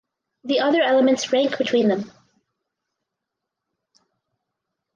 [0.45, 2.09] The other elements rank between them.